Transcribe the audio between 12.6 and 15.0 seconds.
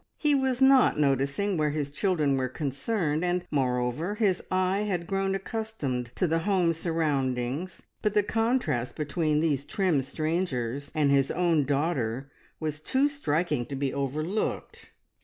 too striking to be overlooked.